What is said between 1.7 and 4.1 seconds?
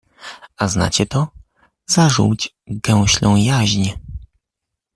Zażółć gęślą jaźń